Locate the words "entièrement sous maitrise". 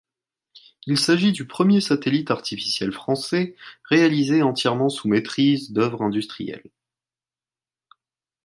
4.41-5.71